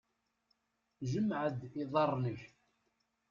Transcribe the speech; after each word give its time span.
Jmeε-d 1.11 1.61
iḍarren-ik! 1.81 2.41